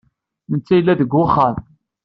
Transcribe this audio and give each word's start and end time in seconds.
Netta 0.51 0.73
yella 0.75 0.93
deg 0.99 1.11
wexxam. 1.15 1.55